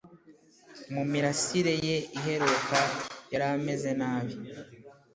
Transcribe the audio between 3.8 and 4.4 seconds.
nabi